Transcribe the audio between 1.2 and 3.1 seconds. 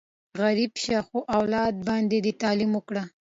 اولاد باندې دې تعلیم وکړه!